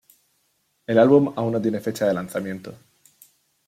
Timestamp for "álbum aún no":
0.97-1.61